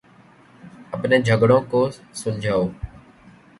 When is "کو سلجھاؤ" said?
1.61-2.67